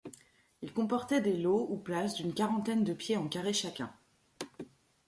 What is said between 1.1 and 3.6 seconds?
des lots ou places d’une quarantaine de pieds en carré